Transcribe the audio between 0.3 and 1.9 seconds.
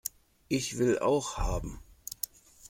Ich will auch haben!